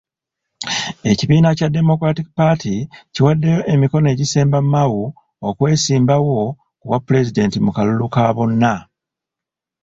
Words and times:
Ekibiina 1.11 1.49
kya 1.57 1.67
Democratic 1.77 2.27
Party 2.39 2.75
kiwaddeyo 3.13 3.61
emikono 3.73 4.07
egisemba 4.13 4.57
Mao, 4.73 5.03
okwesimbawo 5.47 6.39
ku 6.79 6.85
bwapulezidenti 6.87 7.57
mu 7.65 7.71
kalulu 7.75 8.05
ka 8.13 8.25
bonna 8.35 8.73